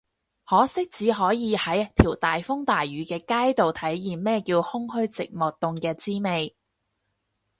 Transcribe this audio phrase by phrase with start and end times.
[0.45, 6.55] 可惜只可以喺條大風大雨嘅街度體驗咩叫空虛寂寞凍嘅滋味